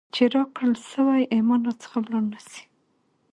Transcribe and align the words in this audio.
چي 0.13 0.23
راکړل 0.35 0.73
سوئ 0.91 1.23
ایمان 1.33 1.61
را 1.67 1.73
څخه 1.83 1.97
ولاړ 2.03 2.23
نسي، 2.31 2.61